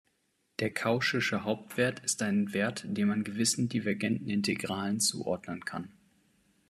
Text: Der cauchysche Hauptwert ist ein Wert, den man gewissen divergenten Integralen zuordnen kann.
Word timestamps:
Der 0.57 0.71
cauchysche 0.73 1.43
Hauptwert 1.43 1.99
ist 1.99 2.23
ein 2.23 2.53
Wert, 2.53 2.85
den 2.87 3.07
man 3.07 3.23
gewissen 3.23 3.69
divergenten 3.69 4.27
Integralen 4.31 4.99
zuordnen 4.99 5.63
kann. 5.63 5.91